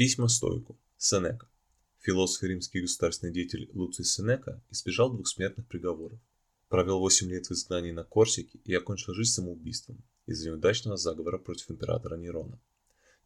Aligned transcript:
Письма 0.00 0.28
Стоику. 0.28 0.78
Сенека. 0.96 1.46
Философ 1.98 2.42
и 2.42 2.48
римский 2.48 2.80
государственный 2.80 3.34
деятель 3.34 3.68
Луций 3.74 4.06
Сенека 4.06 4.64
избежал 4.70 5.12
двух 5.12 5.28
смертных 5.28 5.66
приговоров. 5.66 6.18
Провел 6.70 7.00
8 7.00 7.28
лет 7.28 7.48
в 7.48 7.52
изгнании 7.52 7.90
на 7.90 8.02
Корсике 8.02 8.58
и 8.64 8.72
окончил 8.72 9.12
жизнь 9.12 9.32
самоубийством 9.32 10.02
из-за 10.24 10.48
неудачного 10.48 10.96
заговора 10.96 11.36
против 11.36 11.70
императора 11.70 12.16
Нерона. 12.16 12.58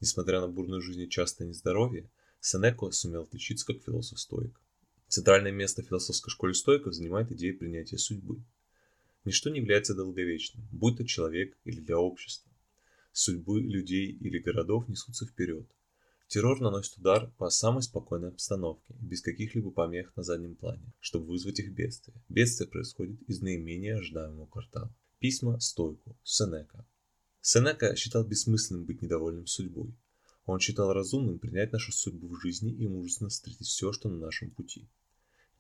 Несмотря 0.01 0.41
на 0.41 0.49
бурную 0.49 0.81
жизнь 0.81 1.03
и 1.03 1.09
частое 1.09 1.47
нездоровье, 1.47 2.11
Сенеко 2.41 2.91
сумел 2.91 3.22
отличиться 3.22 3.67
как 3.67 3.81
философ-стоик. 3.81 4.61
Центральное 5.06 5.53
место 5.53 5.85
в 5.85 5.87
философской 5.87 6.33
школе 6.33 6.54
стоиков 6.54 6.93
занимает 6.93 7.31
идея 7.31 7.56
принятия 7.56 7.99
судьбы. 7.99 8.43
Ничто 9.25 9.49
не 9.49 9.61
является 9.61 9.95
долговечным, 9.95 10.67
будь 10.72 10.97
то 10.97 11.06
человек 11.06 11.56
или 11.63 11.79
для 11.79 11.99
общества. 11.99 12.51
Судьбы 13.13 13.61
людей 13.61 14.11
или 14.11 14.41
городов 14.41 14.88
несутся 14.88 15.25
вперед, 15.25 15.69
Террор 16.34 16.60
наносит 16.60 16.98
удар 16.98 17.30
по 17.38 17.48
самой 17.48 17.84
спокойной 17.84 18.30
обстановке, 18.30 18.92
без 18.98 19.23
каких-либо 19.23 19.70
помех 19.70 20.16
на 20.16 20.25
заднем 20.25 20.56
плане, 20.56 20.92
чтобы 20.98 21.27
вызвать 21.27 21.61
их 21.61 21.73
бедствие. 21.73 22.20
Бедствие 22.29 22.69
происходит 22.69 23.23
из 23.29 23.41
наименее 23.41 23.98
ожидаемого 23.98 24.47
квартала. 24.47 24.92
Письма 25.20 25.61
Стойку, 25.61 26.19
Сенека. 26.25 26.84
Сенека 27.41 27.95
считал 27.95 28.25
бессмысленным 28.25 28.84
быть 28.84 29.01
недовольным 29.01 29.47
судьбой. 29.47 29.95
Он 30.45 30.59
считал 30.59 30.92
разумным 30.92 31.39
принять 31.39 31.70
нашу 31.70 31.92
судьбу 31.92 32.27
в 32.27 32.41
жизни 32.41 32.73
и 32.73 32.89
мужественно 32.89 33.30
встретить 33.30 33.69
все, 33.69 33.92
что 33.92 34.09
на 34.09 34.16
нашем 34.16 34.51
пути. 34.51 34.89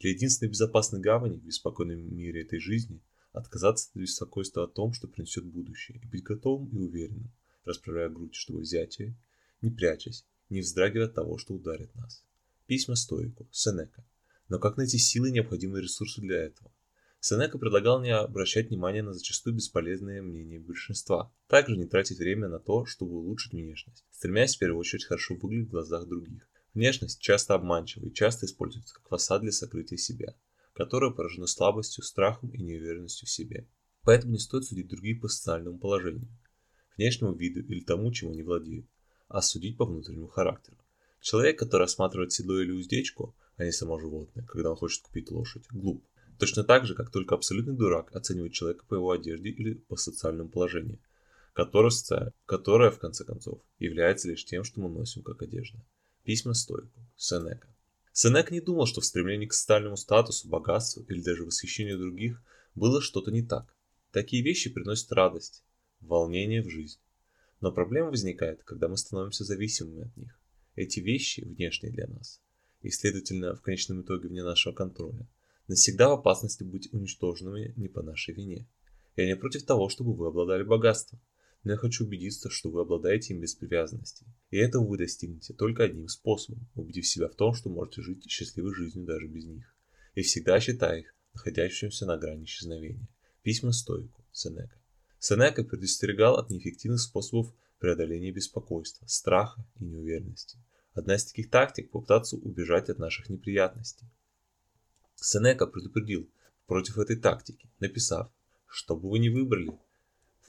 Для 0.00 0.10
единственной 0.10 0.48
безопасной 0.48 0.98
гавани 0.98 1.38
в 1.38 1.44
беспокойном 1.44 2.16
мире 2.16 2.42
этой 2.42 2.58
жизни 2.58 3.00
отказаться 3.32 3.90
от 3.90 4.00
беспокойства 4.00 4.64
о 4.64 4.66
том, 4.66 4.92
что 4.92 5.06
принесет 5.06 5.44
будущее, 5.44 6.00
и 6.02 6.06
быть 6.08 6.24
готовым 6.24 6.66
и 6.70 6.78
уверенным, 6.78 7.30
расправляя 7.64 8.08
грудь, 8.08 8.34
чтобы 8.34 8.62
взять 8.62 8.98
ее, 8.98 9.14
не 9.62 9.70
прячась, 9.70 10.26
не 10.50 10.60
вздрагивая 10.60 11.06
от 11.06 11.14
того, 11.14 11.38
что 11.38 11.54
ударит 11.54 11.94
нас. 11.94 12.24
Письма 12.66 12.96
стоику, 12.96 13.48
Сенека. 13.50 14.04
Но 14.48 14.58
как 14.58 14.76
найти 14.76 14.98
силы 14.98 15.28
и 15.28 15.32
необходимые 15.32 15.82
ресурсы 15.82 16.20
для 16.20 16.42
этого? 16.42 16.72
Сенека 17.20 17.58
предлагал 17.58 18.02
не 18.02 18.10
обращать 18.10 18.68
внимания 18.68 19.02
на 19.02 19.14
зачастую 19.14 19.56
бесполезные 19.56 20.20
мнения 20.20 20.58
большинства, 20.58 21.32
также 21.46 21.76
не 21.76 21.86
тратить 21.86 22.18
время 22.18 22.48
на 22.48 22.58
то, 22.58 22.84
чтобы 22.84 23.16
улучшить 23.16 23.52
внешность, 23.52 24.04
стремясь 24.10 24.56
в 24.56 24.58
первую 24.58 24.80
очередь 24.80 25.04
хорошо 25.04 25.34
выглядеть 25.34 25.68
в 25.68 25.70
глазах 25.70 26.06
других. 26.06 26.46
Внешность 26.74 27.20
часто 27.20 27.54
обманчива 27.54 28.06
и 28.06 28.12
часто 28.12 28.44
используется 28.44 28.94
как 28.94 29.08
фасад 29.08 29.40
для 29.40 29.52
сокрытия 29.52 29.96
себя, 29.96 30.34
которое 30.74 31.12
поражено 31.12 31.46
слабостью, 31.46 32.04
страхом 32.04 32.50
и 32.50 32.62
неуверенностью 32.62 33.26
в 33.26 33.30
себе. 33.30 33.68
Поэтому 34.02 34.32
не 34.32 34.38
стоит 34.38 34.64
судить 34.64 34.88
других 34.88 35.22
по 35.22 35.28
социальному 35.28 35.78
положению, 35.78 36.28
внешнему 36.98 37.34
виду 37.34 37.60
или 37.60 37.80
тому, 37.80 38.12
чем 38.12 38.32
они 38.32 38.42
владеют 38.42 38.86
а 39.34 39.42
судить 39.42 39.76
по 39.76 39.84
внутреннему 39.84 40.28
характеру. 40.28 40.76
Человек, 41.20 41.58
который 41.58 41.86
осматривает 41.86 42.32
седло 42.32 42.60
или 42.60 42.70
уздечку, 42.70 43.34
а 43.56 43.64
не 43.64 43.72
само 43.72 43.98
животное, 43.98 44.44
когда 44.44 44.70
он 44.70 44.76
хочет 44.76 45.02
купить 45.02 45.28
лошадь, 45.32 45.64
глуп. 45.72 46.04
Точно 46.38 46.62
так 46.62 46.86
же, 46.86 46.94
как 46.94 47.10
только 47.10 47.34
абсолютный 47.34 47.74
дурак 47.74 48.14
оценивает 48.14 48.52
человека 48.52 48.84
по 48.86 48.94
его 48.94 49.10
одежде 49.10 49.48
или 49.48 49.74
по 49.74 49.96
социальному 49.96 50.48
положению, 50.50 51.00
которое, 51.52 51.90
которое, 52.46 52.92
в 52.92 53.00
конце 53.00 53.24
концов, 53.24 53.60
является 53.80 54.28
лишь 54.28 54.44
тем, 54.44 54.62
что 54.62 54.80
мы 54.80 54.88
носим 54.88 55.22
как 55.22 55.42
одежда. 55.42 55.84
Письма 56.22 56.54
стойку. 56.54 57.00
Сенека. 57.16 57.66
Сенека 58.12 58.54
не 58.54 58.60
думал, 58.60 58.86
что 58.86 59.00
в 59.00 59.04
стремлении 59.04 59.46
к 59.46 59.52
социальному 59.52 59.96
статусу, 59.96 60.48
богатству 60.48 61.02
или 61.08 61.20
даже 61.20 61.44
восхищению 61.44 61.98
других 61.98 62.40
было 62.76 63.02
что-то 63.02 63.32
не 63.32 63.42
так. 63.42 63.74
Такие 64.12 64.44
вещи 64.44 64.70
приносят 64.70 65.10
радость, 65.10 65.64
волнение 66.00 66.62
в 66.62 66.70
жизнь. 66.70 67.00
Но 67.64 67.72
проблема 67.72 68.10
возникает, 68.10 68.62
когда 68.62 68.88
мы 68.88 68.98
становимся 68.98 69.42
зависимыми 69.42 70.02
от 70.02 70.14
них. 70.18 70.38
Эти 70.74 71.00
вещи 71.00 71.40
внешние 71.40 71.94
для 71.94 72.06
нас, 72.06 72.42
и, 72.82 72.90
следовательно, 72.90 73.56
в 73.56 73.62
конечном 73.62 74.02
итоге 74.02 74.28
вне 74.28 74.44
нашего 74.44 74.74
контроля, 74.74 75.26
навсегда 75.66 76.10
в 76.10 76.12
опасности 76.12 76.62
быть 76.62 76.92
уничтоженными 76.92 77.72
не 77.78 77.88
по 77.88 78.02
нашей 78.02 78.34
вине. 78.34 78.68
Я 79.16 79.24
не 79.24 79.34
против 79.34 79.64
того, 79.64 79.88
чтобы 79.88 80.12
вы 80.12 80.26
обладали 80.26 80.62
богатством, 80.62 81.22
но 81.62 81.70
я 81.72 81.78
хочу 81.78 82.04
убедиться, 82.04 82.50
что 82.50 82.68
вы 82.68 82.82
обладаете 82.82 83.32
им 83.32 83.40
без 83.40 83.54
привязанности. 83.54 84.26
И 84.50 84.58
этого 84.58 84.86
вы 84.86 84.98
достигнете 84.98 85.54
только 85.54 85.84
одним 85.84 86.08
способом, 86.08 86.68
убедив 86.74 87.06
себя 87.06 87.30
в 87.30 87.34
том, 87.34 87.54
что 87.54 87.70
можете 87.70 88.02
жить 88.02 88.30
счастливой 88.30 88.74
жизнью 88.74 89.06
даже 89.06 89.26
без 89.26 89.46
них. 89.46 89.74
И 90.14 90.20
всегда 90.20 90.60
считая 90.60 91.00
их 91.00 91.14
находящимся 91.32 92.04
на 92.04 92.18
грани 92.18 92.44
исчезновения. 92.44 93.08
Письма 93.42 93.72
Стоику, 93.72 94.22
Сенека. 94.32 94.83
Сенека 95.26 95.64
предостерегал 95.64 96.36
от 96.36 96.50
неэффективных 96.50 97.00
способов 97.00 97.50
преодоления 97.78 98.30
беспокойства, 98.30 99.06
страха 99.06 99.66
и 99.80 99.84
неуверенности. 99.86 100.58
Одна 100.92 101.14
из 101.14 101.24
таких 101.24 101.48
тактик– 101.48 101.90
попытаться 101.92 102.36
убежать 102.36 102.90
от 102.90 102.98
наших 102.98 103.30
неприятностей. 103.30 104.04
Сенека 105.14 105.66
предупредил 105.66 106.28
против 106.66 106.98
этой 106.98 107.16
тактики, 107.16 107.70
написав, 107.80 108.30
что 108.66 108.96
бы 108.96 109.08
вы 109.08 109.18
ни 109.18 109.30
выбрали, 109.30 109.72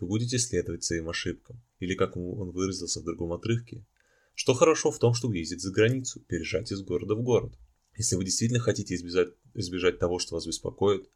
вы 0.02 0.08
будете 0.08 0.38
следовать 0.40 0.84
своим 0.84 1.08
ошибкам. 1.08 1.62
Или, 1.80 1.96
как 1.96 2.18
он 2.18 2.52
выразился 2.52 3.00
в 3.00 3.06
другом 3.06 3.32
отрывке, 3.32 3.86
что 4.34 4.54
хорошо 4.56 4.92
в 4.92 5.00
том, 5.00 5.14
чтобы 5.14 5.38
ездить 5.38 5.62
за 5.62 5.72
границу, 5.72 6.20
переезжать 6.20 6.74
из 6.74 6.82
города 6.82 7.16
в 7.16 7.22
город. 7.22 7.58
Если 7.96 8.18
вы 8.18 8.26
действительно 8.26 8.60
хотите 8.60 8.96
избежать, 8.96 9.30
избежать 9.54 10.00
того, 10.00 10.20
что 10.20 10.36
вас 10.36 10.46
беспокоит, 10.46 11.10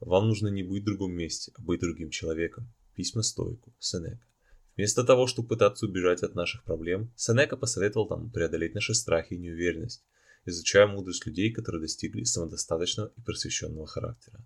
вам 0.00 0.26
нужно 0.26 0.48
не 0.48 0.64
быть 0.64 0.82
в 0.82 0.86
другом 0.86 1.12
месте, 1.12 1.52
а 1.54 1.62
быть 1.62 1.78
другим 1.78 2.10
человеком. 2.10 2.68
Письма 2.96 3.22
стойку. 3.22 3.74
Сенека. 3.78 4.26
Вместо 4.74 5.04
того, 5.04 5.26
чтобы 5.26 5.48
пытаться 5.48 5.84
убежать 5.84 6.22
от 6.22 6.34
наших 6.34 6.64
проблем, 6.64 7.12
Сенека 7.14 7.56
посоветовал 7.56 8.08
нам 8.08 8.30
преодолеть 8.30 8.74
наши 8.74 8.94
страхи 8.94 9.34
и 9.34 9.38
неуверенность, 9.38 10.02
изучая 10.46 10.86
мудрость 10.86 11.26
людей, 11.26 11.52
которые 11.52 11.82
достигли 11.82 12.24
самодостаточного 12.24 13.12
и 13.14 13.20
просвещенного 13.20 13.86
характера. 13.86 14.38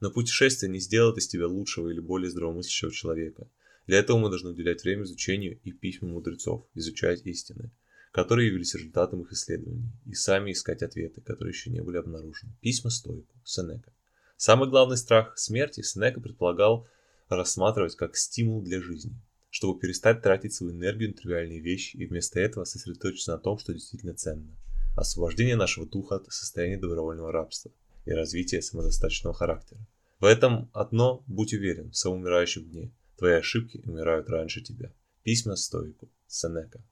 Но 0.00 0.12
путешествие 0.12 0.70
не 0.70 0.78
сделает 0.78 1.18
из 1.18 1.26
тебя 1.26 1.48
лучшего 1.48 1.88
или 1.88 1.98
более 1.98 2.30
здравомыслящего 2.30 2.92
человека. 2.92 3.50
Для 3.86 3.98
этого 3.98 4.18
мы 4.18 4.28
должны 4.28 4.50
уделять 4.50 4.84
время 4.84 5.02
изучению 5.02 5.58
и 5.64 5.72
письмам 5.72 6.12
мудрецов, 6.12 6.64
изучать 6.74 7.26
истины, 7.26 7.72
которые 8.12 8.48
явились 8.48 8.74
результатом 8.74 9.22
их 9.22 9.32
исследований, 9.32 9.90
и 10.04 10.14
сами 10.14 10.52
искать 10.52 10.82
ответы, 10.82 11.22
которые 11.22 11.52
еще 11.52 11.70
не 11.70 11.82
были 11.82 11.96
обнаружены. 11.96 12.56
Письма 12.60 12.90
стойку. 12.90 13.34
Сенека. 13.44 13.92
Самый 14.36 14.68
главный 14.68 14.96
страх 14.96 15.36
смерти 15.36 15.80
Сенека 15.80 16.20
предполагал 16.20 16.88
рассматривать 17.28 17.96
как 17.96 18.16
стимул 18.16 18.62
для 18.62 18.80
жизни, 18.80 19.20
чтобы 19.50 19.78
перестать 19.78 20.22
тратить 20.22 20.54
свою 20.54 20.72
энергию 20.72 21.10
на 21.10 21.14
тривиальные 21.14 21.60
вещи 21.60 21.96
и 21.96 22.06
вместо 22.06 22.40
этого 22.40 22.64
сосредоточиться 22.64 23.32
на 23.32 23.38
том, 23.38 23.58
что 23.58 23.72
действительно 23.72 24.14
ценно. 24.14 24.56
Освобождение 24.96 25.56
нашего 25.56 25.86
духа 25.86 26.16
от 26.16 26.32
состояния 26.32 26.78
добровольного 26.78 27.32
рабства 27.32 27.70
и 28.04 28.12
развитие 28.12 28.62
самодостаточного 28.62 29.34
характера. 29.34 29.80
В 30.20 30.24
этом 30.24 30.70
одно, 30.72 31.22
будь 31.26 31.52
уверен, 31.52 31.90
в 31.90 31.96
самом 31.96 32.20
умирающем 32.20 32.64
дне. 32.64 32.92
Твои 33.18 33.34
ошибки 33.34 33.82
умирают 33.84 34.28
раньше 34.30 34.62
тебя. 34.62 34.92
Письма 35.22 35.56
стоику. 35.56 36.10
Сенека. 36.26 36.82